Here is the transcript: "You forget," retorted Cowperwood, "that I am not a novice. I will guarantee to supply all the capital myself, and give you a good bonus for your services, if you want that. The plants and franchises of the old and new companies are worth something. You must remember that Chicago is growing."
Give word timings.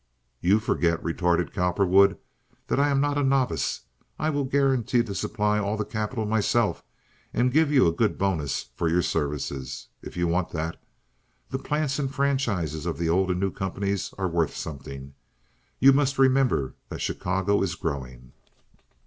"You 0.39 0.57
forget," 0.59 1.03
retorted 1.03 1.53
Cowperwood, 1.53 2.17
"that 2.65 2.79
I 2.79 2.89
am 2.89 2.99
not 3.01 3.19
a 3.19 3.23
novice. 3.23 3.81
I 4.17 4.31
will 4.31 4.45
guarantee 4.45 5.03
to 5.03 5.13
supply 5.13 5.59
all 5.59 5.77
the 5.77 5.85
capital 5.85 6.25
myself, 6.25 6.83
and 7.35 7.51
give 7.53 7.71
you 7.71 7.85
a 7.85 7.91
good 7.91 8.17
bonus 8.17 8.71
for 8.75 8.89
your 8.89 9.03
services, 9.03 9.89
if 10.01 10.17
you 10.17 10.27
want 10.27 10.49
that. 10.53 10.81
The 11.51 11.59
plants 11.59 11.99
and 11.99 12.11
franchises 12.11 12.87
of 12.87 12.97
the 12.97 13.09
old 13.09 13.29
and 13.29 13.39
new 13.39 13.51
companies 13.51 14.11
are 14.17 14.27
worth 14.27 14.55
something. 14.57 15.13
You 15.77 15.93
must 15.93 16.17
remember 16.17 16.73
that 16.89 16.99
Chicago 16.99 17.61
is 17.61 17.75
growing." 17.75 18.31